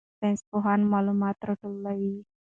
ساینسپوهان 0.19 0.81
معلومات 0.91 1.37
راټولوي. 1.47 2.13